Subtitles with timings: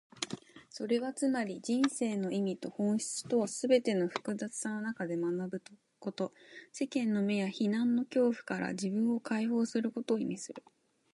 [0.71, 5.63] それはつまり、人生の意味と本質をすべての複雑さの中で学ぶ
[5.99, 6.33] こと、
[6.71, 10.63] 世間の目や非難の恐怖から自分を解放することを意味する。